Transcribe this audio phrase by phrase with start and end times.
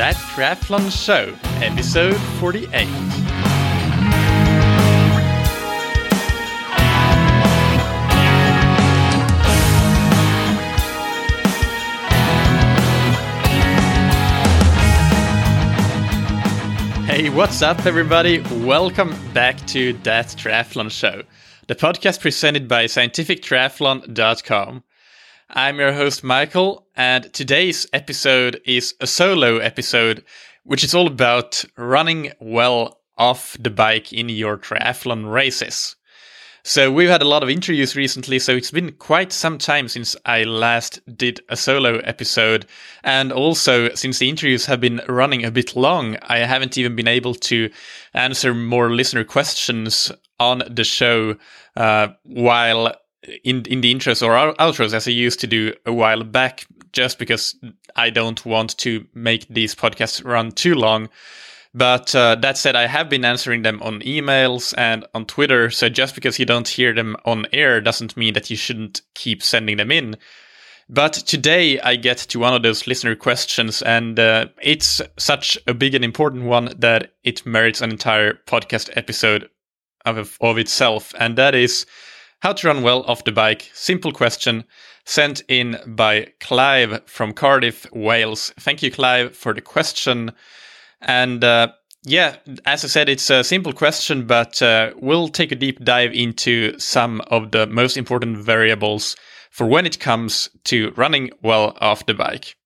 [0.00, 2.70] That Triathlon Show, episode 48.
[17.04, 18.40] Hey, what's up, everybody?
[18.64, 21.24] Welcome back to That Triathlon Show,
[21.66, 24.82] the podcast presented by scientifictriathlon.com.
[25.52, 30.24] I'm your host, Michael, and today's episode is a solo episode,
[30.62, 35.96] which is all about running well off the bike in your triathlon races.
[36.62, 40.14] So we've had a lot of interviews recently, so it's been quite some time since
[40.24, 42.66] I last did a solo episode.
[43.02, 47.08] And also, since the interviews have been running a bit long, I haven't even been
[47.08, 47.70] able to
[48.14, 51.36] answer more listener questions on the show
[51.76, 52.94] uh, while
[53.44, 57.18] in in the intros or outros as I used to do a while back, just
[57.18, 57.54] because
[57.96, 61.08] I don't want to make these podcasts run too long.
[61.72, 65.70] But uh, that said, I have been answering them on emails and on Twitter.
[65.70, 69.42] So just because you don't hear them on air doesn't mean that you shouldn't keep
[69.42, 70.16] sending them in.
[70.88, 75.74] But today I get to one of those listener questions, and uh, it's such a
[75.74, 79.48] big and important one that it merits an entire podcast episode
[80.04, 81.14] of, of itself.
[81.20, 81.86] And that is
[82.40, 83.70] how to run well off the bike.
[83.72, 84.64] Simple question
[85.04, 88.52] sent in by Clive from Cardiff, Wales.
[88.60, 90.32] Thank you, Clive, for the question.
[91.00, 91.72] And uh,
[92.04, 96.12] yeah, as I said, it's a simple question, but uh, we'll take a deep dive
[96.12, 99.16] into some of the most important variables
[99.50, 102.56] for when it comes to running well off the bike.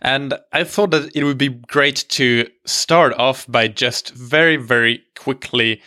[0.00, 5.02] And I thought that it would be great to start off by just very, very
[5.16, 5.80] quickly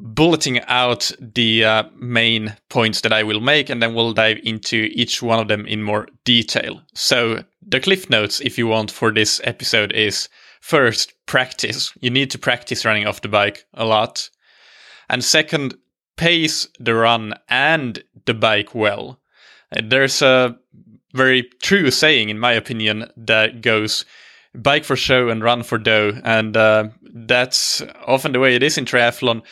[0.00, 4.88] bulleting out the uh, main points that I will make, and then we'll dive into
[4.92, 6.80] each one of them in more detail.
[6.94, 10.28] So, the cliff notes, if you want, for this episode is
[10.60, 11.92] first, practice.
[12.00, 14.30] You need to practice running off the bike a lot.
[15.08, 15.74] And second,
[16.16, 19.20] pace the run and the bike well.
[19.82, 20.56] There's a
[21.12, 24.04] very true saying, in my opinion, that goes
[24.54, 26.20] bike for show and run for dough.
[26.24, 29.42] And uh, that's often the way it is in triathlon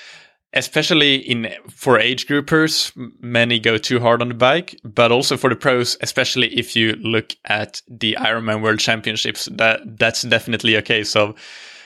[0.54, 5.50] especially in for age groupers many go too hard on the bike but also for
[5.50, 10.82] the pros especially if you look at the ironman world championships that that's definitely a
[10.82, 11.34] case of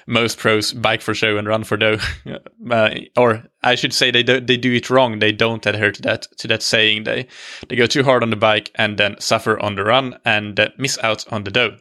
[0.06, 1.98] most pros bike for show and run for dough.
[2.70, 5.18] Uh, or i should say they do they do it wrong.
[5.18, 7.04] They don't adhere to that to that saying.
[7.04, 7.26] They
[7.68, 10.68] they go too hard on the bike and then suffer on the run and uh,
[10.78, 11.76] miss out on the dough.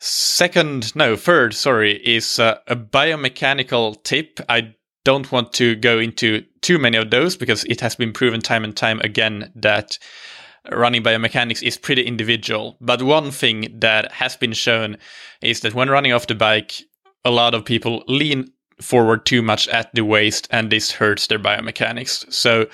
[0.00, 4.40] Second no third sorry is uh, a biomechanical tip.
[4.48, 4.74] I
[5.06, 8.64] don't want to go into too many of those because it has been proven time
[8.64, 10.00] and time again that
[10.72, 12.76] running biomechanics is pretty individual.
[12.80, 14.96] But one thing that has been shown
[15.40, 16.72] is that when running off the bike,
[17.24, 18.48] a lot of people lean
[18.80, 22.32] forward too much at the waist and this hurts their biomechanics.
[22.32, 22.66] So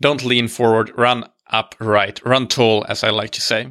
[0.00, 3.70] don't lean forward, run upright, run tall, as I like to say.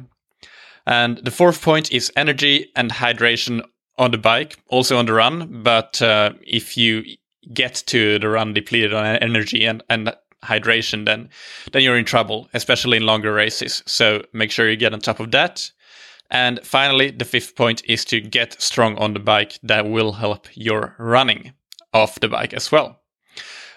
[0.86, 3.60] And the fourth point is energy and hydration
[3.98, 5.62] on the bike, also on the run.
[5.62, 7.04] But uh, if you
[7.52, 10.14] get to the run depleted on energy and, and
[10.44, 11.28] hydration, then
[11.72, 13.82] then you're in trouble, especially in longer races.
[13.86, 15.70] So make sure you get on top of that.
[16.30, 19.58] And finally, the fifth point is to get strong on the bike.
[19.62, 21.52] That will help your running
[21.92, 23.00] off the bike as well.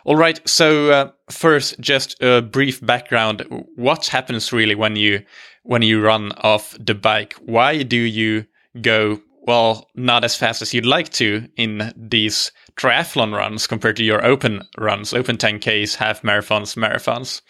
[0.05, 0.39] All right.
[0.47, 3.45] So uh, first, just a brief background.
[3.75, 5.23] What happens really when you
[5.63, 7.33] when you run off the bike?
[7.45, 8.45] Why do you
[8.81, 14.03] go well not as fast as you'd like to in these triathlon runs compared to
[14.03, 17.41] your open runs, open 10Ks, half marathons, marathons.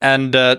[0.00, 0.56] And uh,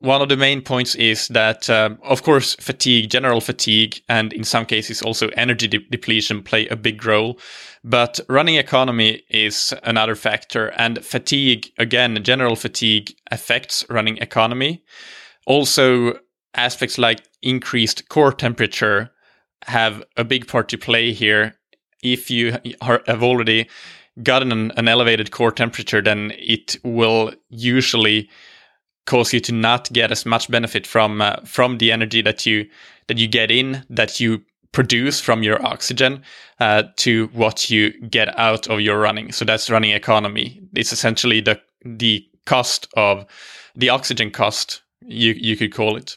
[0.00, 4.44] one of the main points is that, uh, of course, fatigue, general fatigue, and in
[4.44, 7.38] some cases also energy de- depletion play a big role.
[7.82, 10.68] But running economy is another factor.
[10.76, 14.84] And fatigue, again, general fatigue affects running economy.
[15.46, 16.18] Also,
[16.54, 19.10] aspects like increased core temperature
[19.66, 21.54] have a big part to play here
[22.02, 23.68] if you have already
[24.22, 28.28] gotten an, an elevated core temperature, then it will usually
[29.06, 32.66] cause you to not get as much benefit from uh, from the energy that you
[33.08, 36.22] that you get in that you produce from your oxygen
[36.58, 39.30] uh, to what you get out of your running.
[39.30, 40.60] So that's running economy.
[40.74, 43.26] It's essentially the the cost of
[43.74, 46.16] the oxygen cost you you could call it.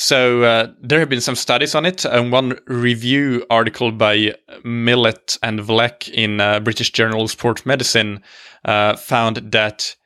[0.00, 5.36] So uh, there have been some studies on it, and one review article by Millet
[5.42, 8.22] and Vleck in uh, British Journal of Sport Medicine
[8.64, 9.96] uh, found that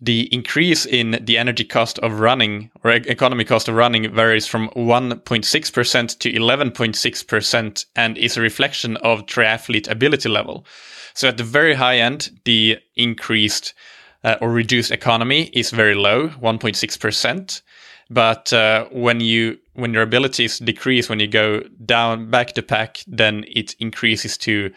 [0.00, 4.70] the increase in the energy cost of running or economy cost of running varies from
[4.70, 10.64] 1.6% to 11.6% and is a reflection of triathlete ability level.
[11.12, 13.74] So at the very high end, the increased
[14.24, 17.60] uh, or reduced economy is very low, 1.6%.
[18.10, 23.02] But uh, when you when your abilities decrease, when you go down back to pack,
[23.06, 24.70] then it increases to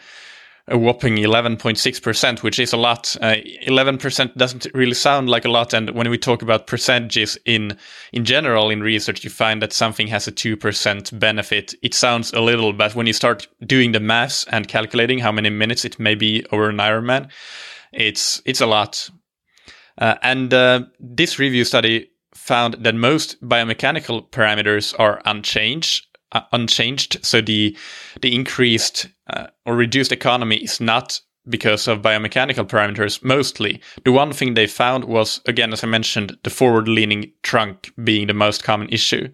[0.70, 3.16] a whopping 11.6%, which is a lot.
[3.20, 3.36] Uh,
[3.66, 5.72] 11% doesn't really sound like a lot.
[5.72, 7.76] And when we talk about percentages in,
[8.12, 11.74] in general in research, you find that something has a 2% benefit.
[11.82, 15.50] It sounds a little, but when you start doing the maths and calculating how many
[15.50, 17.30] minutes it may be over an Ironman,
[17.92, 19.08] it's, it's a lot.
[19.96, 27.24] Uh, and uh, this review study found that most biomechanical parameters are unchanged uh, unchanged.
[27.24, 27.76] So the
[28.20, 33.80] the increased uh, or reduced economy is not because of biomechanical parameters mostly.
[34.04, 38.26] The one thing they found was again, as I mentioned, the forward leaning trunk being
[38.26, 39.28] the most common issue.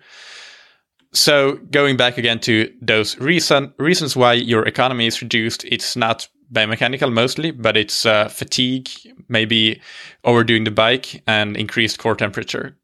[1.12, 6.28] So going back again to those reason reasons why your economy is reduced, it's not
[6.52, 8.88] biomechanical mostly, but it's uh, fatigue,
[9.28, 9.80] maybe
[10.24, 12.76] overdoing the bike, and increased core temperature.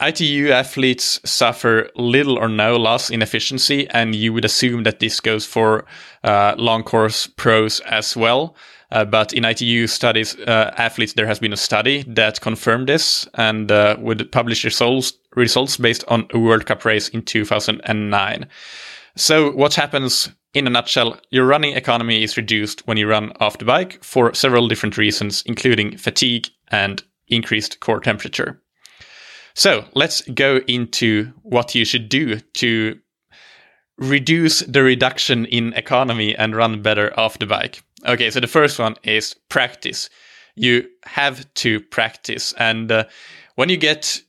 [0.00, 5.18] ITU athletes suffer little or no loss in efficiency, and you would assume that this
[5.18, 5.84] goes for
[6.22, 8.54] uh, long course pros as well.
[8.90, 13.28] Uh, but in ITU studies, uh, athletes, there has been a study that confirmed this
[13.34, 18.46] and uh, would publish results, results based on a World Cup race in 2009.
[19.16, 23.58] So what happens in a nutshell, your running economy is reduced when you run off
[23.58, 28.62] the bike for several different reasons, including fatigue and increased core temperature.
[29.58, 32.96] So let's go into what you should do to
[33.96, 37.82] reduce the reduction in economy and run better off the bike.
[38.06, 40.10] Okay, so the first one is practice.
[40.54, 42.54] You have to practice.
[42.56, 43.06] And uh,
[43.56, 44.20] when you get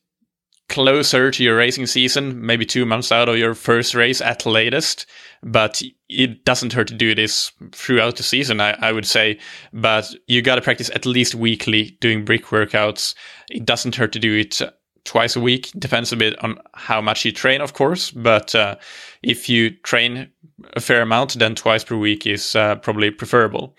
[0.68, 5.06] closer to your racing season, maybe two months out of your first race at latest,
[5.44, 5.80] but
[6.10, 9.38] it doesn't hurt to do this throughout the season, I, I would say.
[9.74, 13.14] But you got to practice at least weekly doing brick workouts.
[13.52, 14.60] It doesn't hurt to do it
[15.04, 15.72] twice a week.
[15.78, 18.12] Depends a bit on how much you train, of course.
[18.12, 18.76] But uh,
[19.24, 20.30] if you train
[20.74, 23.76] a fair amount, then twice per week is uh, probably preferable.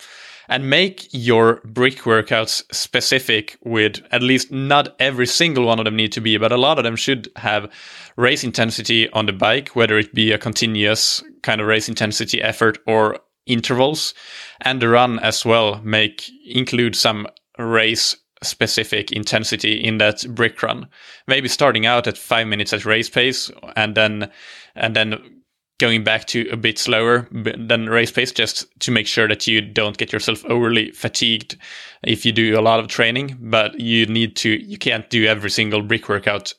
[0.49, 5.94] And make your brick workouts specific with at least not every single one of them
[5.94, 7.70] need to be, but a lot of them should have
[8.17, 12.78] race intensity on the bike, whether it be a continuous kind of race intensity effort
[12.87, 14.14] or intervals
[14.61, 17.26] and the run as well make include some
[17.58, 20.89] race specific intensity in that brick run.
[21.27, 24.31] Maybe starting out at five minutes at race pace and then
[24.75, 25.43] and then
[25.79, 29.63] going back to a bit slower than race pace just to make sure that you
[29.63, 31.57] don't get yourself overly fatigued
[32.03, 33.37] if you do a lot of training.
[33.41, 36.55] But you need to you can't do every single brick workout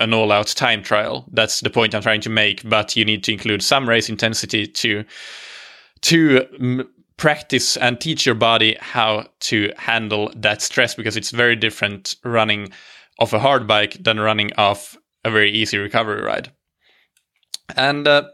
[0.00, 1.26] an all out time trial.
[1.32, 2.68] That's the point I'm trying to make.
[2.68, 5.04] But you need to include some race intensity to
[6.02, 6.86] to
[7.22, 12.68] practice and teach your body how to handle that stress because it's very different running
[13.20, 16.50] off a hard bike than running off a very easy recovery ride.
[17.76, 18.24] And uh,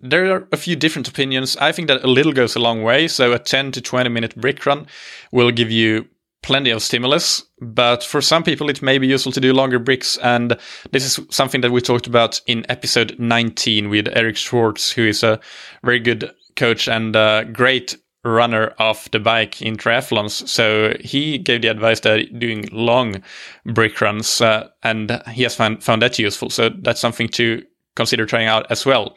[0.00, 1.56] there are a few different opinions.
[1.58, 3.06] I think that a little goes a long way.
[3.06, 4.88] So a 10 to 20 minute brick run
[5.30, 6.08] will give you
[6.42, 10.16] plenty of stimulus, but for some people it may be useful to do longer bricks.
[10.16, 10.58] And
[10.90, 15.22] this is something that we talked about in episode 19 with Eric Schwartz, who is
[15.22, 15.38] a
[15.84, 20.48] very good coach and a great runner off the bike in triathlons.
[20.48, 23.22] So he gave the advice that doing long
[23.66, 26.50] brick runs, uh, and he has found, found that useful.
[26.50, 27.62] So that's something to
[27.96, 29.16] consider trying out as well.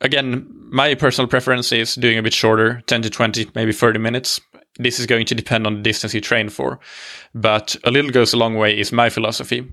[0.00, 4.40] Again, my personal preference is doing a bit shorter, 10 to 20, maybe 30 minutes.
[4.78, 6.80] This is going to depend on the distance you train for,
[7.34, 9.70] but a little goes a long way is my philosophy.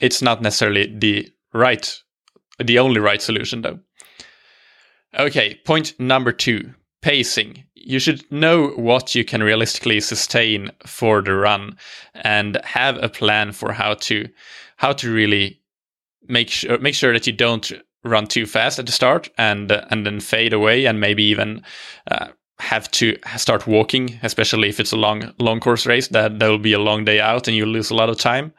[0.00, 1.98] It's not necessarily the right,
[2.58, 3.78] the only right solution though.
[5.16, 7.63] Okay, point number two pacing.
[7.86, 11.76] You should know what you can realistically sustain for the run
[12.14, 14.28] and have a plan for how to
[14.76, 15.60] how to really
[16.28, 17.72] make sure make sure that you don't
[18.02, 21.62] run too fast at the start and uh, and then fade away and maybe even
[22.10, 26.08] uh, have to start walking, especially if it's a long long course race.
[26.08, 28.52] That there will be a long day out and you lose a lot of time.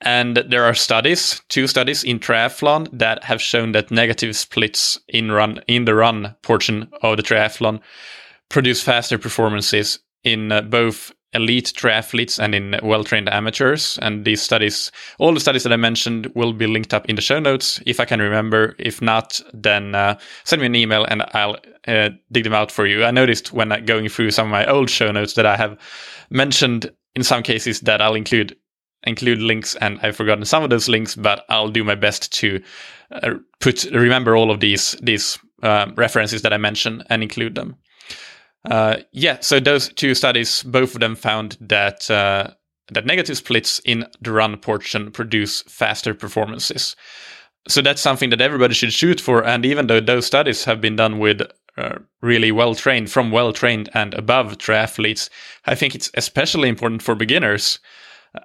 [0.00, 5.32] And there are studies, two studies in triathlon that have shown that negative splits in
[5.32, 7.80] run in the run portion of the triathlon
[8.48, 13.98] produce faster performances in uh, both elite triathletes and in well-trained amateurs.
[14.00, 17.22] And these studies, all the studies that I mentioned, will be linked up in the
[17.22, 18.74] show notes if I can remember.
[18.78, 22.86] If not, then uh, send me an email and I'll uh, dig them out for
[22.86, 23.04] you.
[23.04, 25.78] I noticed when going through some of my old show notes that I have
[26.30, 28.56] mentioned in some cases that I'll include
[29.04, 32.60] include links, and I've forgotten some of those links, but I'll do my best to
[33.12, 37.76] uh, put remember all of these these um, references that I mentioned and include them.
[38.64, 42.50] Uh, yeah, so those two studies, both of them found that uh,
[42.92, 46.96] that negative splits in the run portion produce faster performances.
[47.68, 49.44] So that's something that everybody should shoot for.
[49.44, 51.42] And even though those studies have been done with
[51.76, 55.28] uh, really well trained, from well trained and above triathletes,
[55.66, 57.78] I think it's especially important for beginners.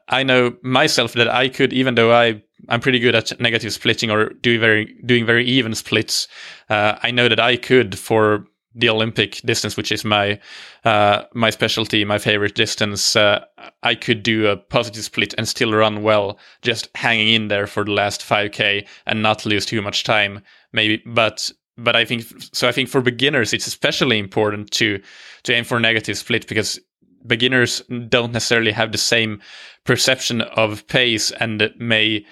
[0.09, 4.09] I know myself that I could, even though I I'm pretty good at negative splitting
[4.09, 6.27] or doing very doing very even splits.
[6.69, 10.39] Uh, I know that I could for the Olympic distance, which is my
[10.83, 13.45] uh, my specialty, my favorite distance, uh,
[13.83, 17.83] I could do a positive split and still run well, just hanging in there for
[17.83, 20.41] the last 5k and not lose too much time.
[20.71, 22.67] Maybe, but but I think so.
[22.67, 25.01] I think for beginners, it's especially important to
[25.43, 26.79] to aim for negative split because
[27.25, 29.41] beginners don't necessarily have the same
[29.85, 32.25] perception of pace and may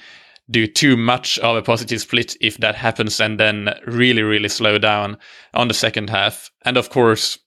[0.50, 4.78] do too much of a positive split if that happens and then really, really slow
[4.78, 5.18] down
[5.54, 6.52] on the second half.
[6.64, 7.40] And of course,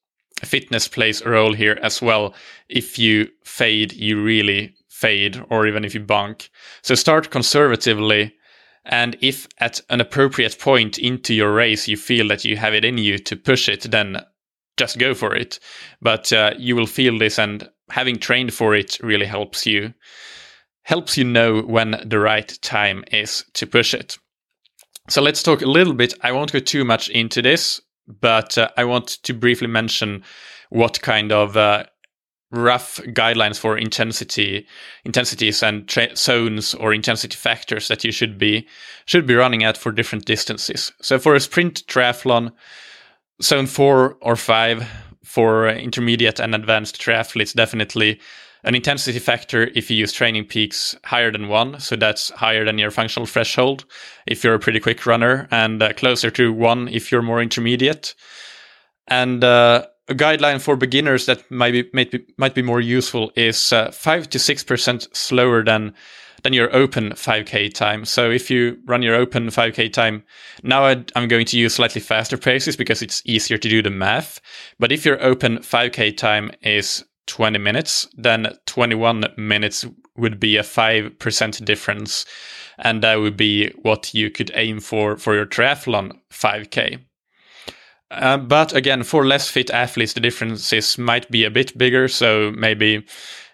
[0.42, 2.34] fitness plays a role here as well.
[2.68, 6.48] If you fade, you really fade, or even if you bonk.
[6.82, 8.34] So start conservatively.
[8.86, 12.84] And if at an appropriate point into your race you feel that you have it
[12.84, 14.22] in you to push it, then
[14.76, 15.58] just go for it.
[16.00, 19.94] But uh, you will feel this, and having trained for it really helps you
[20.84, 24.18] helps you know when the right time is to push it.
[25.08, 26.14] So let's talk a little bit.
[26.22, 30.22] I won't go too much into this, but uh, I want to briefly mention
[30.70, 31.84] what kind of uh,
[32.50, 34.66] rough guidelines for intensity
[35.04, 38.66] intensities and tra- zones or intensity factors that you should be
[39.06, 40.92] should be running at for different distances.
[41.02, 42.52] So for a sprint triathlon,
[43.42, 44.88] zone 4 or 5
[45.24, 48.20] for intermediate and advanced triathletes definitely
[48.64, 51.78] an intensity factor if you use TrainingPeaks higher than one.
[51.80, 53.84] So that's higher than your functional threshold
[54.26, 58.14] if you're a pretty quick runner, and uh, closer to one if you're more intermediate.
[59.06, 63.32] And uh, a guideline for beginners that might be, might be, might be more useful
[63.36, 65.94] is uh, 5 to 6% slower than
[66.42, 68.04] than your open 5k time.
[68.04, 70.22] So if you run your open 5k time,
[70.62, 73.88] now i am going to use slightly faster paces because it's easier to do the
[73.88, 74.42] math.
[74.78, 80.62] But if your open 5k time is 20 minutes, then 21 minutes would be a
[80.62, 82.24] 5% difference.
[82.78, 87.00] And that would be what you could aim for for your triathlon 5K.
[88.10, 92.08] Uh, but again, for less fit athletes, the differences might be a bit bigger.
[92.08, 93.04] So maybe,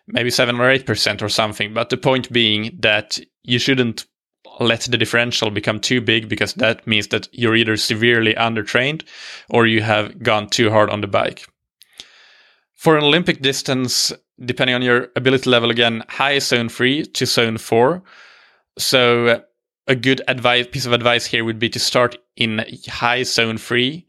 [0.06, 1.72] maybe seven or 8% or something.
[1.74, 4.06] But the point being that you shouldn't
[4.58, 9.04] let the differential become too big because that means that you're either severely undertrained
[9.48, 11.46] or you have gone too hard on the bike.
[12.80, 14.10] For an Olympic distance,
[14.42, 18.02] depending on your ability level, again, high zone three to zone four.
[18.78, 19.42] So
[19.86, 24.06] a good advice piece of advice here would be to start in high zone three,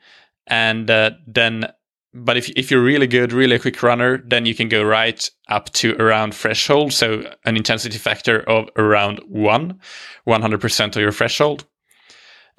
[0.47, 1.67] and uh, then.
[2.13, 5.29] But if if you're really good, really a quick runner, then you can go right
[5.49, 6.93] up to around threshold.
[6.93, 9.81] So an intensity factor of around one,
[10.25, 11.65] 100% of your threshold.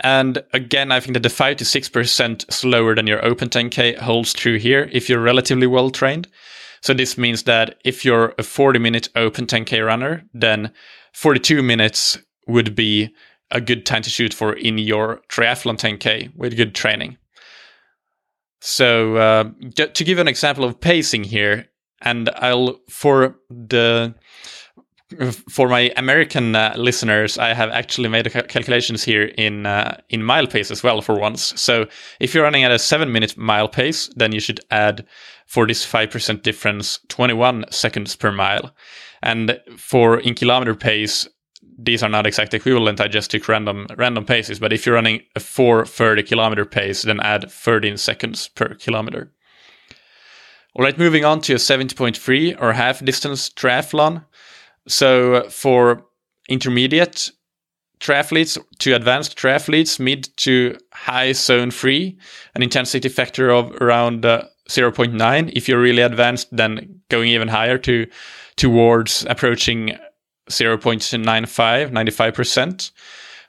[0.03, 4.33] And again, I think that the 5 to 6% slower than your open 10K holds
[4.33, 6.29] true here if you're relatively well trained.
[6.81, 10.73] So this means that if you're a 40 minute open 10K runner, then
[11.13, 12.19] 42 minutes
[12.49, 13.15] would be
[13.53, 17.19] a good time to shoot for in your triathlon 10K with good training.
[18.61, 19.45] So uh,
[19.77, 21.69] to give an example of pacing here,
[22.01, 24.15] and I'll for the
[25.49, 30.23] for my American uh, listeners, I have actually made ca- calculations here in uh, in
[30.23, 31.59] mile pace as well for once.
[31.61, 31.87] So
[32.21, 35.07] if you're running at a seven minute mile pace, then you should add
[35.47, 38.75] for this five percent difference, twenty one seconds per mile.
[39.23, 41.29] And for in kilometer pace,
[41.79, 43.01] these are not exact equivalent.
[43.01, 44.59] I just took random random paces.
[44.59, 49.33] But if you're running a four thirty kilometer pace, then add thirteen seconds per kilometer.
[50.75, 54.25] All right, moving on to a 70.3 or half distance triathlon.
[54.89, 56.05] So for
[56.49, 57.31] intermediate
[58.01, 62.19] triathletes to advanced triathletes, mid to high zone three,
[62.55, 65.53] an intensity factor of around uh, 0.9.
[65.55, 68.07] If you're really advanced, then going even higher to
[68.57, 69.97] towards approaching
[70.51, 72.91] 0.95, 95%.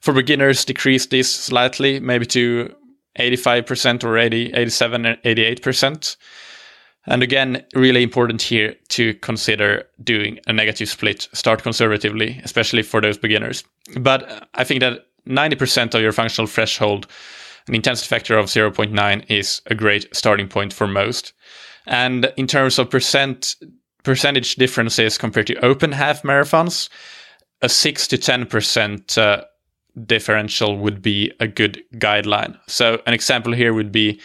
[0.01, 2.75] For beginners, decrease this slightly, maybe to
[3.17, 6.17] 85% or 80, 87, 88%.
[7.05, 11.27] And again, really important here to consider doing a negative split.
[11.33, 13.63] Start conservatively, especially for those beginners.
[14.00, 17.07] But I think that 90% of your functional threshold,
[17.67, 21.33] an intensity factor of 0.9 is a great starting point for most.
[21.86, 23.55] And in terms of percent
[24.03, 26.89] percentage differences compared to open half marathons,
[27.62, 29.43] a 6 to 10% uh,
[30.05, 32.57] differential would be a good guideline.
[32.67, 34.19] So, an example here would be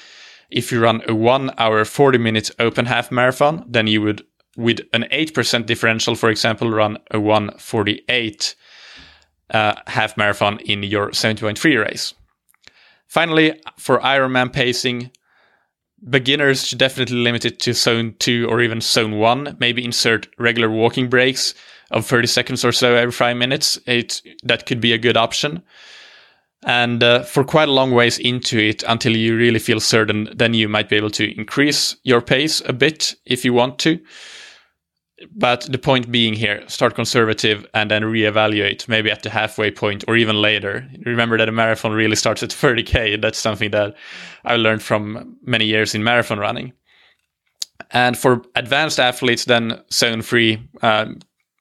[0.50, 4.24] if you run a 1 hour 40 minute open half marathon, then you would,
[4.56, 8.54] with an 8% differential, for example, run a 148
[9.50, 12.14] uh, half marathon in your 70.3 race.
[13.06, 15.10] Finally, for Ironman pacing,
[16.08, 19.56] beginners should definitely limit it to zone 2 or even zone 1.
[19.58, 21.54] Maybe insert regular walking breaks
[21.90, 23.78] of 30 seconds or so every 5 minutes.
[23.86, 25.62] It that could be a good option.
[26.64, 30.54] And uh, for quite a long ways into it, until you really feel certain, then
[30.54, 34.00] you might be able to increase your pace a bit if you want to.
[35.32, 40.04] But the point being here, start conservative and then reevaluate maybe at the halfway point
[40.06, 40.88] or even later.
[41.04, 43.20] Remember that a marathon really starts at 30k.
[43.20, 43.96] That's something that
[44.44, 46.72] I learned from many years in marathon running.
[47.90, 51.20] And for advanced athletes, then zone three um,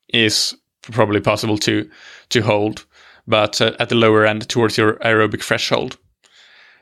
[0.10, 0.56] is
[0.92, 1.90] probably possible to
[2.30, 2.86] to hold,
[3.28, 5.98] but uh, at the lower end towards your aerobic threshold.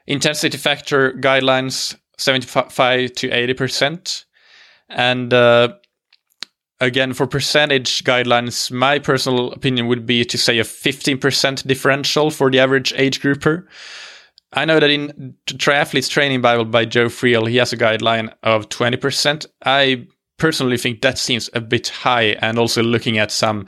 [0.07, 4.25] Intensity factor guidelines 75 to 80 percent,
[4.89, 5.73] and uh,
[6.79, 12.51] again, for percentage guidelines, my personal opinion would be to say a 15% differential for
[12.51, 13.67] the average age grouper.
[14.53, 18.69] I know that in Triathletes Training Bible by Joe Friel, he has a guideline of
[18.69, 19.45] 20%.
[19.65, 23.67] I personally think that seems a bit high, and also looking at some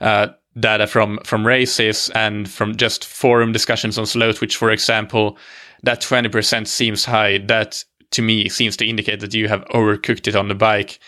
[0.00, 5.36] uh, data from from races and from just forum discussions on Slowtwitch, for example,
[5.82, 7.38] that 20% seems high.
[7.38, 10.98] That to me seems to indicate that you have overcooked it on the bike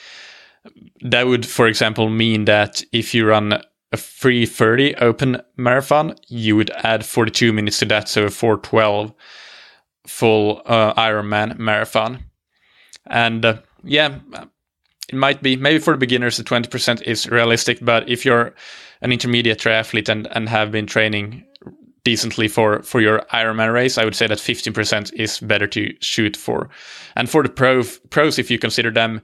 [1.02, 3.52] that would, for example, mean that if you run
[3.92, 9.12] a 330 open marathon, you would add 42 minutes to that, so a 412
[10.06, 12.24] full uh, Ironman marathon.
[13.06, 14.18] And uh, yeah,
[15.08, 18.54] it might be maybe for the beginners, the 20% is realistic, but if you're
[19.00, 21.44] an intermediate triathlete and, and have been training
[22.04, 26.36] decently for for your Ironman race, I would say that 15% is better to shoot
[26.36, 26.70] for.
[27.16, 29.22] And for the pro pros, if you consider them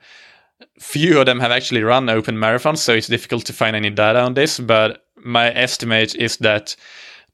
[0.79, 4.21] few of them have actually run open marathons, so it's difficult to find any data
[4.21, 4.61] on this.
[4.61, 6.77] But my estimate is that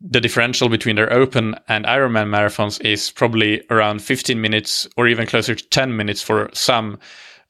[0.01, 5.27] the differential between their open and Ironman marathons is probably around 15 minutes or even
[5.27, 6.99] closer to 10 minutes for some.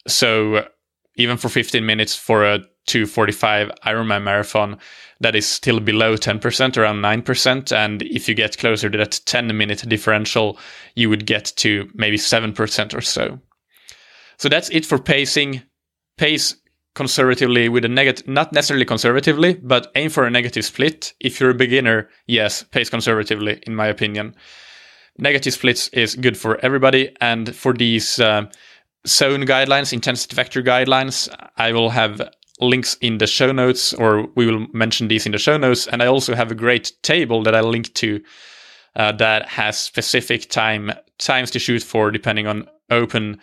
[0.07, 0.67] So
[1.17, 4.79] even for 15 minutes for a 245 Ironman marathon,
[5.21, 7.77] that is still below 10%, around 9%.
[7.77, 10.59] And if you get closer to that 10 minute differential,
[10.95, 13.39] you would get to maybe 7% or so.
[14.39, 15.63] So that's it for pacing
[16.17, 16.57] pace
[16.95, 21.13] conservatively with a negative, not necessarily conservatively, but aim for a negative split.
[21.21, 24.35] If you're a beginner, yes, pace conservatively, in my opinion.
[25.19, 27.15] Negative splits is good for everybody.
[27.21, 28.47] And for these uh,
[29.07, 32.21] zone guidelines, intensity factor guidelines, I will have
[32.61, 35.87] links in the show notes, or we will mention these in the show notes.
[35.87, 38.21] And I also have a great table that I link to
[38.97, 43.41] uh, that has specific time times to shoot for depending on open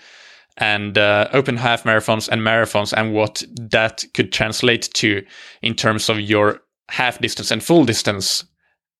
[0.57, 5.23] and uh, open half marathons and marathons and what that could translate to
[5.61, 8.43] in terms of your half distance and full distance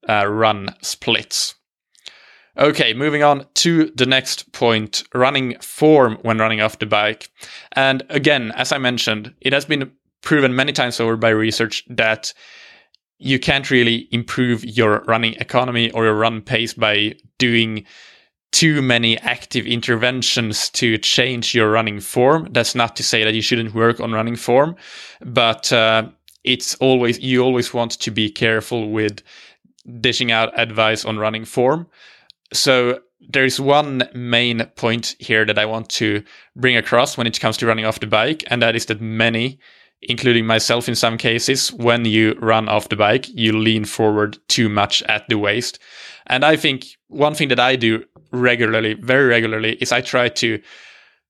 [0.08, 1.56] uh, run splits.
[2.58, 7.30] Okay, moving on to the next point running form when running off the bike.
[7.74, 9.91] And again, as I mentioned, it has been
[10.22, 12.34] proven many times over by research that
[13.20, 17.86] you can't really improve your running economy or your run pace by doing
[18.52, 22.48] too many active interventions to change your running form.
[22.52, 24.76] That's not to say that you shouldn't work on running form,
[25.22, 26.10] but uh,
[26.43, 29.22] it's always you always want to be careful with
[30.00, 31.88] dishing out advice on running form.
[32.53, 36.23] So there's one main point here that I want to
[36.55, 39.60] bring across when it comes to running off the bike, and that is that many,
[40.01, 44.69] including myself in some cases, when you run off the bike, you lean forward too
[44.69, 45.79] much at the waist.
[46.27, 50.62] And I think one thing that I do regularly, very regularly, is I try to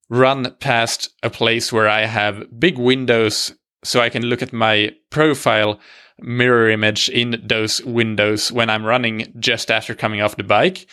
[0.10, 3.54] run past a place where I have big windows
[3.84, 5.80] so I can look at my profile
[6.20, 10.88] mirror image in those windows when I'm running just after coming off the bike.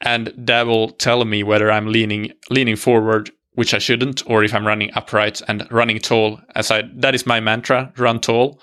[0.00, 4.54] And that will tell me whether I'm leaning leaning forward, which I shouldn't, or if
[4.54, 6.40] I'm running upright and running tall.
[6.54, 8.60] As I that is my mantra, run tall.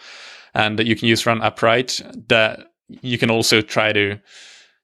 [0.55, 2.01] And you can use run upright.
[2.27, 4.19] That you can also try to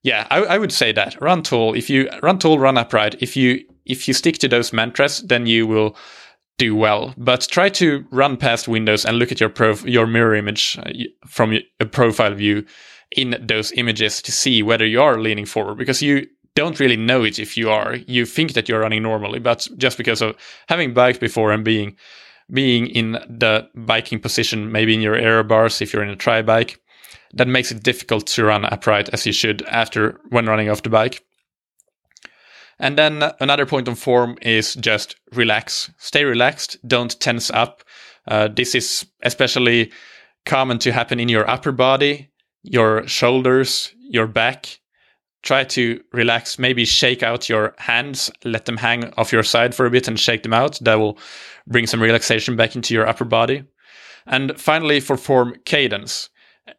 [0.03, 1.73] yeah, I, I, would say that run tall.
[1.73, 3.15] If you run tall, run upright.
[3.21, 5.95] If you if you stick to those mantras, then you will
[6.57, 7.13] do well.
[7.17, 10.91] But try to run past windows and look at your prof- your mirror image uh,
[11.27, 12.65] from a profile view
[13.15, 17.23] in those images to see whether you are leaning forward because you don't really know
[17.23, 17.95] it if you are.
[17.95, 20.35] You think that you're running normally, but just because of
[20.67, 21.95] having biked before and being
[22.51, 26.41] being in the biking position, maybe in your aero bars if you're in a tri
[26.41, 26.79] bike,
[27.33, 30.89] that makes it difficult to run upright as you should after when running off the
[30.89, 31.23] bike.
[32.79, 35.91] And then another point on form is just relax.
[35.97, 36.77] Stay relaxed.
[36.87, 37.83] Don't tense up.
[38.27, 39.91] Uh, this is especially
[40.45, 42.29] common to happen in your upper body,
[42.63, 44.79] your shoulders, your back.
[45.43, 46.57] Try to relax.
[46.57, 48.31] Maybe shake out your hands.
[48.45, 50.79] Let them hang off your side for a bit and shake them out.
[50.79, 51.17] That will
[51.67, 53.63] bring some relaxation back into your upper body.
[54.25, 56.29] And finally, for form cadence.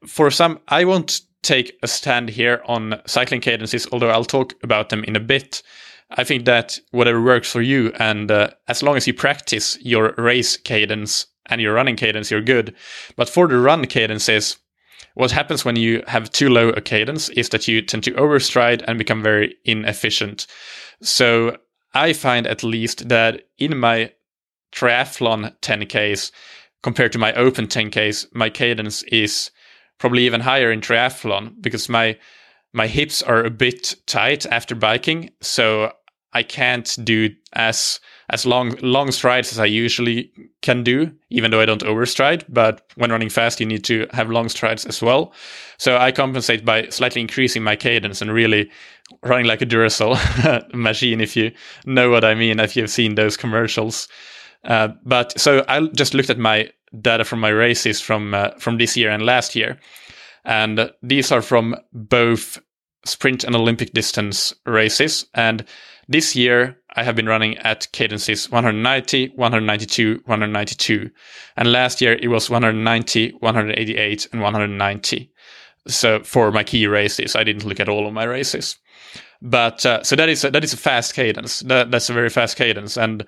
[0.07, 4.89] For some, I won't take a stand here on cycling cadences, although I'll talk about
[4.89, 5.63] them in a bit.
[6.11, 10.15] I think that whatever works for you, and uh, as long as you practice your
[10.17, 12.75] race cadence and your running cadence, you're good.
[13.17, 14.57] But for the run cadences,
[15.15, 18.83] what happens when you have too low a cadence is that you tend to overstride
[18.87, 20.47] and become very inefficient.
[21.03, 21.57] So
[21.95, 24.13] I find at least that in my
[24.73, 26.33] triathlon 10Ks
[26.83, 29.51] compared to my open 10Ks, my cadence is
[30.05, 32.15] probably even higher in triathlon because my
[32.75, 35.95] my hips are a bit tight after biking, so
[36.35, 41.63] I can't do as as long long strides as I usually can do, even though
[41.63, 42.45] I don't overstride.
[42.51, 45.33] But when running fast, you need to have long strides as well.
[45.79, 48.71] So I compensate by slightly increasing my cadence and really
[49.23, 50.19] running like a Duracell
[50.75, 51.23] machine.
[51.23, 51.51] If you
[51.87, 54.07] know what I mean, if you've seen those commercials.
[54.65, 56.69] Uh, but so I just looked at my
[57.01, 59.79] data from my races from uh, from this year and last year,
[60.45, 62.59] and these are from both
[63.05, 65.27] sprint and Olympic distance races.
[65.35, 65.65] And
[66.09, 71.11] this year, I have been running at cadences 190, 192, 192.
[71.57, 75.31] And last year, it was 190, 188, and 190.
[75.87, 78.79] So for my key races, I didn't look at all of my races.
[79.43, 81.61] But uh, so that is a, that is a fast cadence.
[81.61, 83.27] That, that's a very fast cadence, and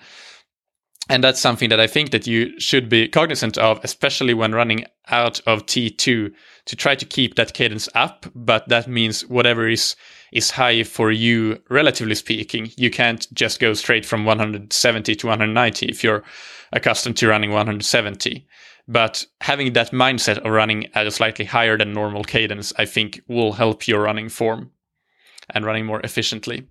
[1.09, 4.87] and that's something that I think that you should be cognizant of, especially when running
[5.09, 8.27] out of T2 to try to keep that cadence up.
[8.35, 9.95] But that means whatever is,
[10.33, 15.87] is high for you, relatively speaking, you can't just go straight from 170 to 190
[15.87, 16.25] if you're
[16.73, 18.47] accustomed to running 170.
[18.88, 23.21] But having that mindset of running at a slightly higher than normal cadence, I think
[23.29, 24.73] will help your running form
[25.51, 26.66] and running more efficiently.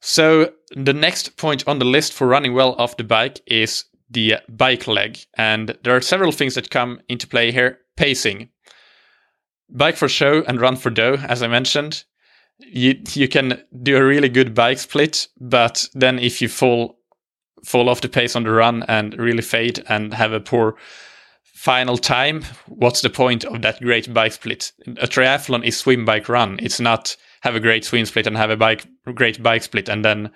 [0.00, 4.36] So the next point on the list for running well off the bike is the
[4.48, 5.18] bike leg.
[5.36, 7.78] And there are several things that come into play here.
[7.96, 8.50] Pacing.
[9.68, 12.04] Bike for show and run for dough, as I mentioned.
[12.58, 16.98] You you can do a really good bike split, but then if you fall
[17.64, 20.76] fall off the pace on the run and really fade and have a poor
[21.42, 24.72] final time, what's the point of that great bike split?
[24.98, 26.58] A triathlon is swim bike run.
[26.62, 30.04] It's not have a great swim split and have a bike great bike split and
[30.04, 30.30] then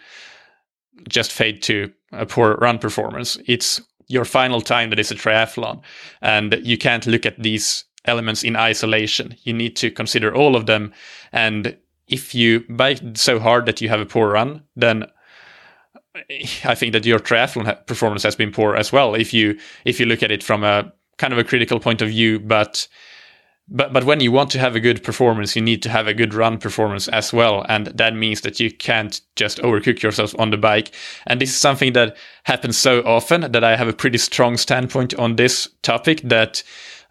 [1.09, 3.37] just fade to a poor run performance.
[3.47, 5.83] It's your final time that is a triathlon,
[6.21, 9.37] and you can't look at these elements in isolation.
[9.43, 10.93] You need to consider all of them,
[11.33, 15.07] and if you bike so hard that you have a poor run, then
[16.65, 19.15] I think that your triathlon performance has been poor as well.
[19.15, 22.09] If you if you look at it from a kind of a critical point of
[22.09, 22.89] view, but
[23.71, 26.15] but but when you want to have a good performance, you need to have a
[26.15, 30.51] good run performance as well, and that means that you can't just overcook yourself on
[30.51, 30.93] the bike.
[31.27, 35.15] And this is something that happens so often that I have a pretty strong standpoint
[35.15, 36.21] on this topic.
[36.25, 36.63] That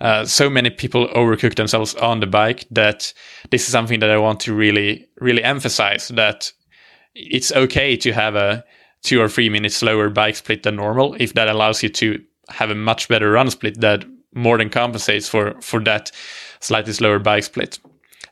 [0.02, 3.14] uh, so many people overcook themselves on the bike that
[3.52, 6.52] this is something that I want to really really emphasize that
[7.16, 8.66] it's okay to have a
[9.04, 12.70] two or three minutes slower bike split than normal if that allows you to have
[12.70, 16.12] a much better run split that more than compensates for for that
[16.60, 17.80] slightly slower bike split.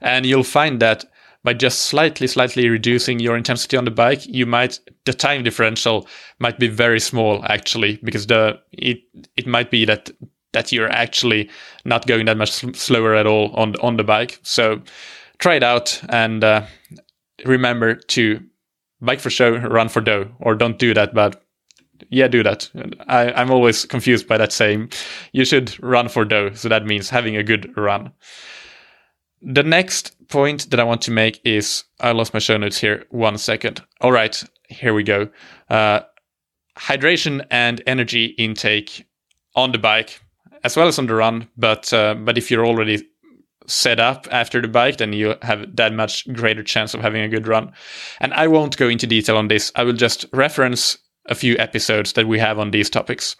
[0.01, 1.05] And you'll find that
[1.43, 6.07] by just slightly, slightly reducing your intensity on the bike, you might the time differential
[6.39, 8.99] might be very small actually, because the it
[9.37, 10.09] it might be that
[10.53, 11.49] that you're actually
[11.85, 14.39] not going that much slower at all on on the bike.
[14.43, 14.81] So
[15.37, 16.65] try it out and uh,
[17.45, 18.41] remember to
[18.99, 21.43] bike for show, run for dough, or don't do that, but
[22.09, 22.69] yeah, do that.
[23.07, 24.91] I, I'm always confused by that saying.
[25.31, 26.53] You should run for dough.
[26.53, 28.11] So that means having a good run.
[29.41, 33.05] The next point that I want to make is I lost my show notes here.
[33.09, 33.81] One second.
[34.01, 35.29] All right, here we go.
[35.69, 36.01] Uh,
[36.77, 39.05] hydration and energy intake
[39.55, 40.21] on the bike
[40.63, 41.47] as well as on the run.
[41.57, 43.07] But uh, but if you're already
[43.67, 47.27] set up after the bike, then you have that much greater chance of having a
[47.27, 47.71] good run.
[48.19, 49.71] And I won't go into detail on this.
[49.75, 50.97] I will just reference
[51.27, 53.35] a few episodes that we have on these topics.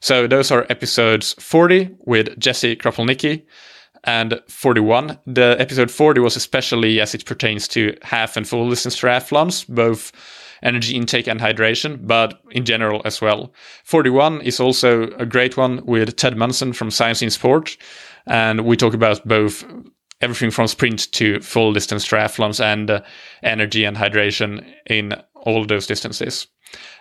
[0.00, 3.44] So those are episodes 40 with Jesse Kropelnicki
[4.04, 5.18] and 41.
[5.26, 10.12] The episode 40 was especially as it pertains to half and full distance triathlons, both
[10.62, 13.52] energy intake and hydration, but in general as well.
[13.84, 17.76] 41 is also a great one with Ted Munson from Science in Sport.
[18.26, 19.64] And we talk about both
[20.20, 23.00] everything from sprint to full distance triathlons and uh,
[23.42, 26.48] energy and hydration in all those distances.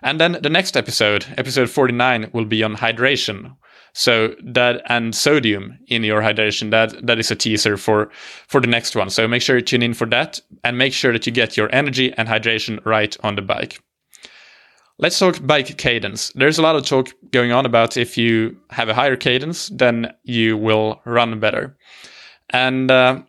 [0.01, 3.56] And then the next episode, episode 49, will be on hydration.
[3.93, 8.12] So that and sodium in your hydration, that that is a teaser for
[8.47, 9.10] for the next one.
[9.10, 11.73] So make sure you tune in for that and make sure that you get your
[11.73, 13.82] energy and hydration right on the bike.
[14.99, 16.32] Let's talk bike cadence.
[16.34, 20.13] There's a lot of talk going on about if you have a higher cadence, then
[20.23, 21.77] you will run better.
[22.49, 23.21] And uh,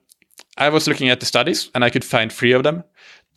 [0.56, 2.84] I was looking at the studies and I could find three of them.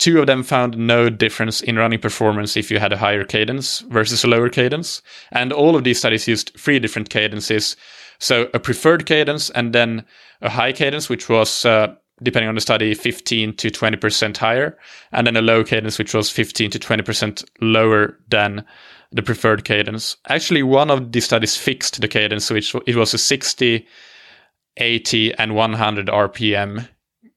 [0.01, 3.81] Two of them found no difference in running performance if you had a higher cadence
[3.81, 5.03] versus a lower cadence.
[5.31, 7.75] And all of these studies used three different cadences.
[8.17, 10.03] So a preferred cadence and then
[10.41, 14.75] a high cadence, which was, uh, depending on the study, 15 to 20% higher.
[15.11, 18.65] And then a low cadence, which was 15 to 20% lower than
[19.11, 20.17] the preferred cadence.
[20.29, 23.85] Actually, one of the studies fixed the cadence, which it was a 60
[24.77, 26.87] 80 and 100 RPM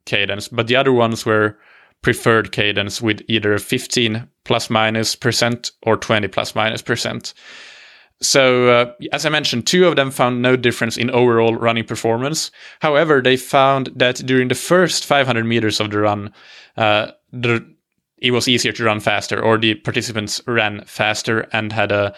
[0.06, 1.58] cadence, but the other ones were
[2.04, 7.34] preferred cadence with either 15 plus minus percent or 20 plus minus percent.
[8.20, 12.50] So, uh, as I mentioned, two of them found no difference in overall running performance.
[12.80, 16.32] However, they found that during the first 500 meters of the run,
[16.76, 17.66] uh, the,
[18.18, 22.14] it was easier to run faster, or the participants ran faster and had a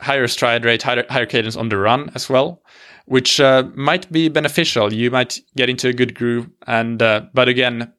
[0.00, 2.62] higher stride rate, higher, higher cadence on the run as well
[3.08, 4.92] which uh, might be beneficial.
[4.92, 7.90] You might get into a good groove, and uh, but again,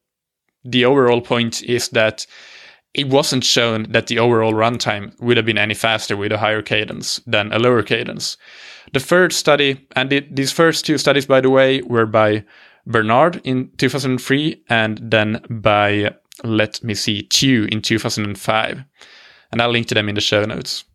[0.72, 2.26] the overall point is that
[2.94, 6.62] it wasn't shown that the overall runtime would have been any faster with a higher
[6.62, 8.38] cadence than a lower cadence.
[8.94, 12.44] The third study, and these first two studies, by the way, were by
[12.88, 18.84] Bernard in 2003 and then by, let me see, Tew in 2005.
[19.52, 20.86] And I'll link to them in the show notes.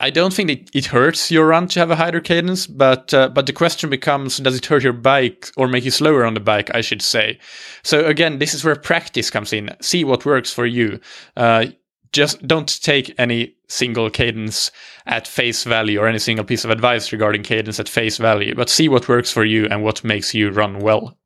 [0.00, 3.28] I don't think it, it hurts your run to have a higher cadence, but uh,
[3.30, 6.40] but the question becomes: Does it hurt your bike or make you slower on the
[6.40, 6.72] bike?
[6.74, 7.38] I should say.
[7.82, 9.74] So again, this is where practice comes in.
[9.80, 11.00] See what works for you.
[11.36, 11.66] Uh,
[12.12, 14.70] just don't take any single cadence
[15.06, 18.70] at face value or any single piece of advice regarding cadence at face value, but
[18.70, 21.18] see what works for you and what makes you run well.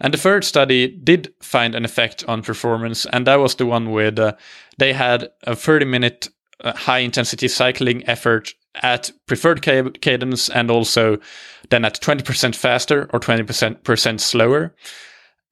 [0.00, 3.90] And the third study did find an effect on performance, and that was the one
[3.92, 4.32] with uh,
[4.78, 6.28] they had a 30 minute
[6.64, 11.18] high intensity cycling effort at preferred cadence and also
[11.70, 14.74] then at 20% faster or 20% slower.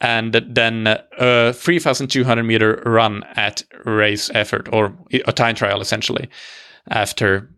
[0.01, 0.87] And then
[1.19, 6.29] a 3200 meter run at race effort or a time trial essentially
[6.89, 7.51] after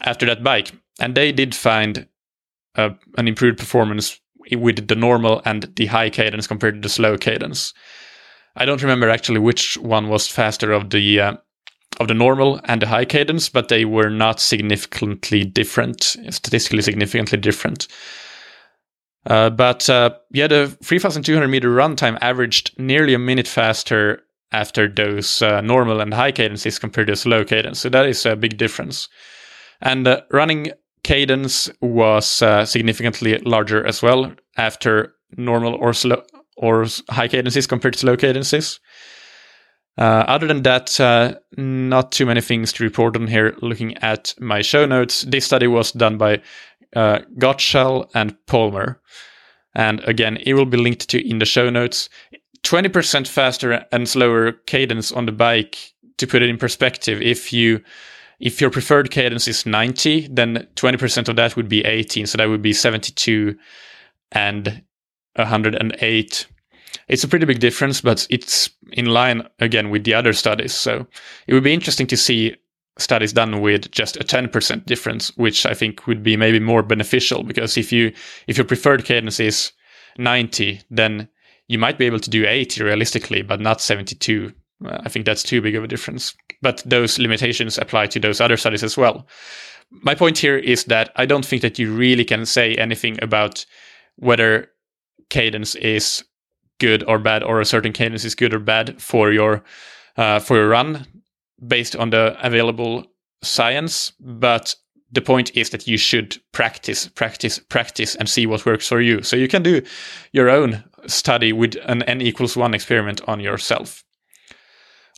[0.00, 0.72] after that bike.
[0.98, 2.06] And they did find
[2.76, 4.18] uh, an improved performance
[4.50, 7.74] with the normal and the high cadence compared to the slow cadence.
[8.56, 11.36] I don't remember actually which one was faster of the uh,
[12.02, 17.38] of the normal and the high cadence, but they were not significantly different, statistically significantly
[17.38, 17.88] different.
[19.24, 25.40] Uh, but uh, yeah, the 3,200 meter runtime averaged nearly a minute faster after those
[25.40, 27.80] uh, normal and high cadences compared to slow cadence.
[27.80, 29.08] So that is a big difference.
[29.80, 30.72] And uh, running
[31.04, 36.22] cadence was uh, significantly larger as well after normal or slow
[36.56, 38.80] or high cadences compared to slow cadences.
[39.98, 43.54] Uh, other than that, uh, not too many things to report on here.
[43.60, 46.40] Looking at my show notes, this study was done by
[46.96, 49.00] uh, Gottschall and Palmer.
[49.74, 52.08] And again, it will be linked to in the show notes.
[52.62, 55.78] 20% faster and slower cadence on the bike.
[56.18, 57.82] To put it in perspective, if you
[58.38, 62.26] if your preferred cadence is 90, then 20% of that would be 18.
[62.26, 63.56] So that would be 72
[64.30, 64.82] and
[65.36, 66.46] 108
[67.12, 70.72] it's a pretty big difference, but it's in line again with the other studies.
[70.72, 71.06] So
[71.46, 72.56] it would be interesting to see
[72.98, 77.42] studies done with just a 10% difference, which I think would be maybe more beneficial
[77.42, 78.12] because if you
[78.46, 79.72] if your preferred cadence is
[80.16, 81.28] 90, then
[81.68, 84.50] you might be able to do 80 realistically, but not 72.
[84.82, 86.34] Uh, I think that's too big of a difference.
[86.62, 89.26] But those limitations apply to those other studies as well.
[89.90, 93.66] My point here is that I don't think that you really can say anything about
[94.16, 94.70] whether
[95.28, 96.24] cadence is
[96.82, 99.62] good or bad, or a certain cadence is good or bad for your
[100.16, 101.06] uh, for your run
[101.66, 103.04] based on the available
[103.42, 104.12] science.
[104.20, 104.74] But
[105.12, 109.22] the point is that you should practice, practice, practice, and see what works for you.
[109.22, 109.82] So you can do
[110.32, 114.04] your own study with an n equals one experiment on yourself.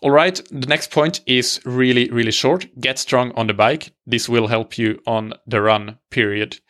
[0.03, 2.67] All right, the next point is really, really short.
[2.79, 3.95] Get strong on the bike.
[4.07, 6.61] This will help you on the run period.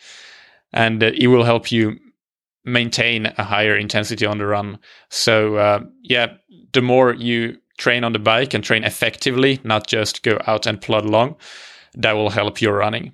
[0.72, 1.98] And uh, it will help you
[2.64, 4.79] maintain a higher intensity on the run.
[5.11, 6.35] So uh, yeah,
[6.72, 10.81] the more you train on the bike and train effectively, not just go out and
[10.81, 11.37] plod along.
[11.94, 13.12] That will help your running.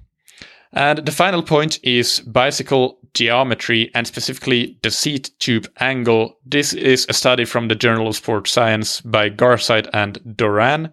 [0.73, 6.39] And the final point is bicycle geometry and specifically the seat tube angle.
[6.47, 10.93] This is a study from the Journal of Sports Science by Garside and Doran.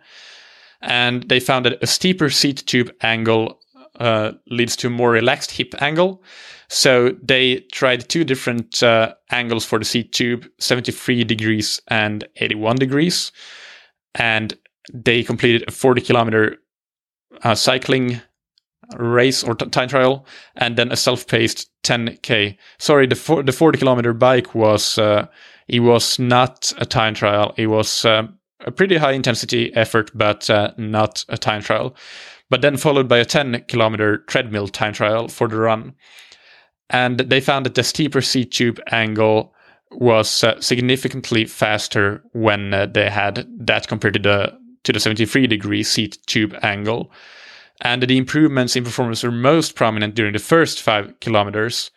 [0.81, 3.59] And they found that a steeper seat tube angle
[3.99, 6.23] uh, leads to more relaxed hip angle.
[6.69, 12.75] So they tried two different uh, angles for the seat tube 73 degrees and 81
[12.75, 13.31] degrees.
[14.15, 14.53] And
[14.93, 16.57] they completed a 40 kilometer
[17.43, 18.21] uh, cycling
[18.95, 20.25] race or t- time trial
[20.55, 25.27] and then a self-paced 10k sorry the for- the 40 kilometer bike was uh,
[25.67, 27.53] it was not a time trial.
[27.57, 28.27] It was uh,
[28.61, 31.95] a pretty high intensity effort but uh, not a time trial.
[32.49, 35.95] But then followed by a 10 kilometer treadmill time trial for the run
[36.89, 39.53] and they found that the steeper seat tube angle
[39.91, 45.47] was uh, significantly faster when uh, they had that compared to the to the 73
[45.47, 47.11] degree seat tube angle
[47.81, 51.91] and the improvements in performance were most prominent during the first five kilometers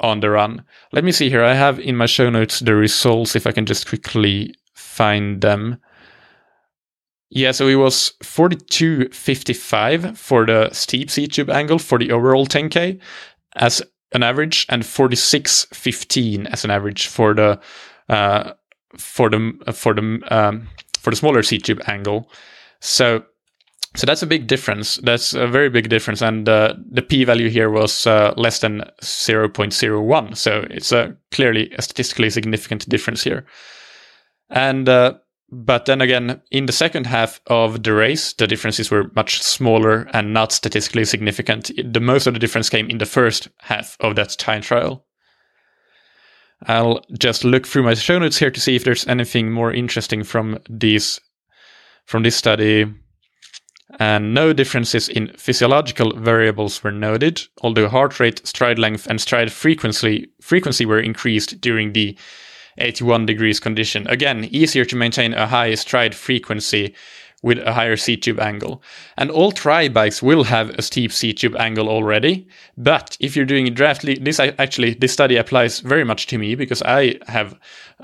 [0.00, 0.62] on the run.
[0.92, 1.42] Let me see here.
[1.42, 5.78] I have in my show notes the results if I can just quickly find them.
[7.30, 13.00] Yeah, so it was 42.55 for the steep seat tube angle for the overall 10K
[13.56, 13.82] as
[14.16, 17.60] an average, and 46.15 as an average for the
[18.08, 18.52] uh,
[18.98, 22.30] for the for the um, for the smaller seat tube angle.
[22.80, 23.24] So
[23.96, 24.96] so that's a big difference.
[24.96, 26.20] That's a very big difference.
[26.20, 30.36] And uh, the p value here was uh, less than 0.01.
[30.36, 33.46] So it's a clearly a statistically significant difference here.
[34.50, 35.14] And, uh,
[35.50, 40.08] but then again, in the second half of the race, the differences were much smaller
[40.12, 41.70] and not statistically significant.
[41.84, 45.04] The most of the difference came in the first half of that time trial.
[46.66, 50.24] I'll just look through my show notes here to see if there's anything more interesting
[50.24, 51.20] from these,
[52.06, 52.86] from this study
[53.98, 59.52] and no differences in physiological variables were noted, although heart rate, stride length, and stride
[59.52, 62.18] frequency, frequency were increased during the
[62.78, 64.06] 81 degrees condition.
[64.08, 66.94] Again, easier to maintain a high stride frequency
[67.42, 68.82] with a higher seat tube angle.
[69.16, 72.48] And all tri bikes will have a steep seat tube angle already.
[72.76, 76.38] But if you're doing a draft, le- this actually this study applies very much to
[76.38, 77.58] me because I have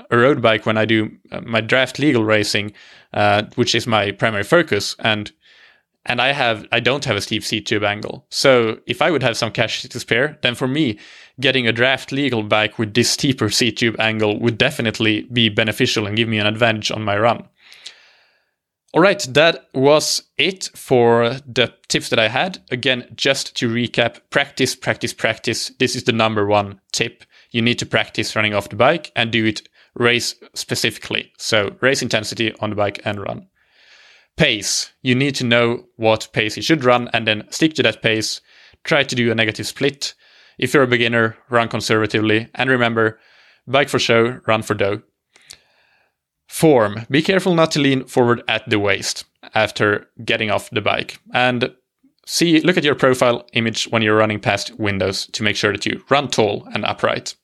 [0.09, 2.73] a road bike when I do uh, my draft legal racing,
[3.13, 4.95] uh, which is my primary focus.
[4.99, 5.31] And
[6.05, 8.25] and I have I don't have a steep seat tube angle.
[8.29, 10.99] So if I would have some cash to spare, then for me,
[11.39, 16.05] getting a draft legal bike with this steeper seat tube angle would definitely be beneficial
[16.05, 17.47] and give me an advantage on my run.
[18.93, 22.59] All right, that was it for the tips that I had.
[22.69, 25.71] Again, just to recap, practice, practice, practice.
[25.79, 27.23] This is the number one tip.
[27.49, 31.31] You need to practice running off the bike and do it race specifically.
[31.37, 33.47] So race intensity on the bike and run
[34.37, 34.91] pace.
[35.01, 38.41] You need to know what pace you should run and then stick to that pace.
[38.83, 40.13] Try to do a negative split.
[40.57, 42.49] If you're a beginner, run conservatively.
[42.55, 43.19] And remember,
[43.67, 45.01] bike for show, run for dough.
[46.47, 47.05] Form.
[47.09, 51.19] Be careful not to lean forward at the waist after getting off the bike.
[51.33, 51.73] And
[52.25, 55.85] see, look at your profile image when you're running past windows to make sure that
[55.85, 57.35] you run tall and upright.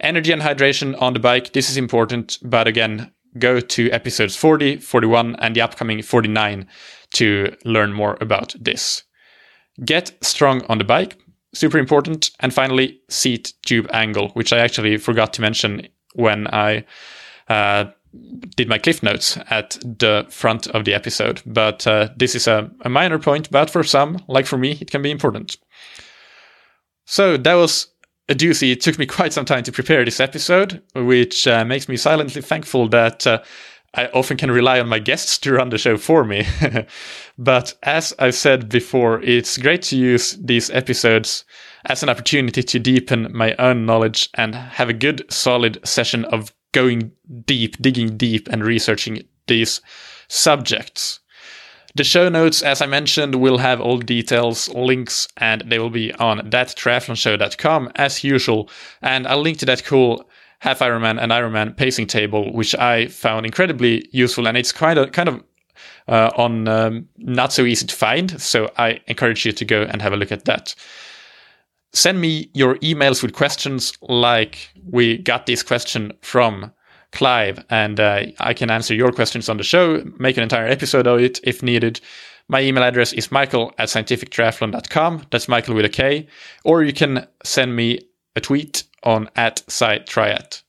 [0.00, 1.52] Energy and hydration on the bike.
[1.52, 6.66] This is important, but again, go to episodes 40, 41, and the upcoming 49
[7.14, 9.02] to learn more about this.
[9.84, 11.18] Get strong on the bike,
[11.54, 12.30] super important.
[12.40, 16.84] And finally, seat tube angle, which I actually forgot to mention when I
[17.48, 17.86] uh,
[18.56, 21.42] did my cliff notes at the front of the episode.
[21.46, 24.90] But uh, this is a, a minor point, but for some, like for me, it
[24.90, 25.56] can be important.
[27.04, 27.88] So that was
[28.28, 28.72] a doozy.
[28.72, 32.42] It took me quite some time to prepare this episode, which uh, makes me silently
[32.42, 33.42] thankful that uh,
[33.94, 36.46] I often can rely on my guests to run the show for me.
[37.38, 41.44] but as I've said before, it's great to use these episodes
[41.86, 46.52] as an opportunity to deepen my own knowledge and have a good, solid session of
[46.72, 47.12] going
[47.46, 49.80] deep, digging deep, and researching these
[50.28, 51.20] subjects.
[51.94, 56.12] The show notes, as I mentioned, will have all details, links, and they will be
[56.14, 58.68] on thattriathlonshow.com as usual.
[59.00, 60.28] And I'll link to that cool
[60.60, 64.48] half Ironman and Ironman pacing table, which I found incredibly useful.
[64.48, 65.44] And it's kind of kind of
[66.08, 68.40] uh, on um, not so easy to find.
[68.40, 70.74] So I encourage you to go and have a look at that.
[71.92, 76.72] Send me your emails with questions like we got this question from
[77.12, 81.06] Clive, and uh, I can answer your questions on the show, make an entire episode
[81.06, 82.00] of it if needed.
[82.48, 85.26] My email address is mikael at scientifictriathlon.com.
[85.30, 86.26] That's Michael with a K.
[86.64, 88.00] Or you can send me
[88.36, 90.62] a tweet on at SciTriat.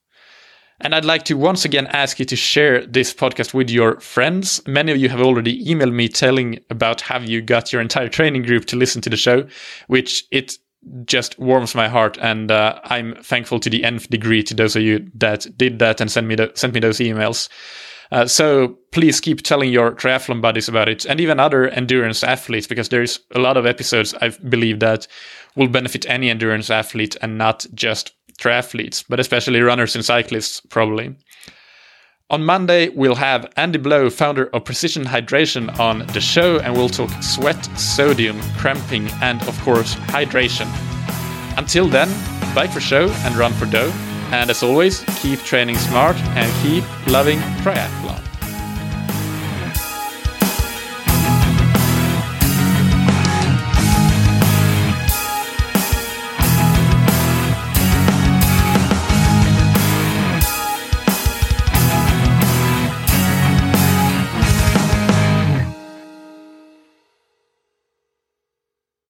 [0.82, 4.66] And I'd like to once again ask you to share this podcast with your friends.
[4.66, 8.44] Many of you have already emailed me telling about how you got your entire training
[8.44, 9.46] group to listen to the show,
[9.88, 10.58] which it
[11.06, 12.18] just warms my heart.
[12.22, 16.00] And uh, I'm thankful to the nth degree to those of you that did that
[16.00, 17.50] and sent me, the, sent me those emails.
[18.12, 22.66] Uh, so please keep telling your triathlon buddies about it and even other endurance athletes
[22.66, 25.08] because there's a lot of episodes I believe that
[25.56, 31.16] will benefit any endurance athlete and not just triathletes, but especially runners and cyclists probably.
[32.32, 36.90] On Monday, we'll have Andy Blow, founder of Precision Hydration, on the show, and we'll
[36.90, 40.68] talk sweat, sodium, cramping, and of course, hydration.
[41.58, 42.08] Until then,
[42.54, 43.92] bike for show and run for dough.
[44.32, 48.29] And as always, keep training smart and keep loving triathlon.